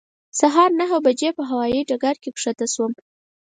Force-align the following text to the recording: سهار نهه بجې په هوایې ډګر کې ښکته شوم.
سهار 0.39 0.69
نهه 0.79 0.97
بجې 1.05 1.29
په 1.37 1.43
هوایې 1.49 1.81
ډګر 1.89 2.15
کې 2.23 2.29
ښکته 2.41 2.67
شوم. 2.73 2.93